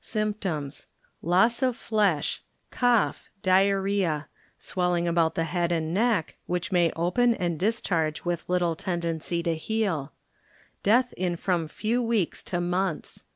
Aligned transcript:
Symptoms. 0.00 0.86
ŌĆö 0.86 0.86
Loss 1.28 1.62
of 1.62 1.76
flesh, 1.76 2.42
cough, 2.70 3.28
diar 3.42 3.82
rhie^ 3.82 4.24
swelling 4.56 5.06
about 5.06 5.34
the 5.34 5.44
head 5.44 5.70
and 5.70 5.92
neck, 5.92 6.36
which 6.46 6.72
may 6.72 6.90
open 6.96 7.34
and 7.34 7.60
discharge 7.60 8.24
with 8.24 8.48
little 8.48 8.74
tendency 8.74 9.42
to 9.42 9.54
heal; 9.54 10.14
death 10.82 11.12
in 11.18 11.36
from 11.36 11.68
few 11.68 12.00
weeks 12.02 12.42
to 12.42 12.58
months. 12.58 13.26